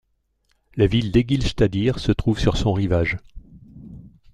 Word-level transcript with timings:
La 0.77 0.87
ville 0.87 1.11
d'Egilsstaðir 1.11 1.99
se 1.99 2.11
trouve 2.11 2.39
sur 2.39 2.57
son 2.57 2.73
rivage. 2.73 3.17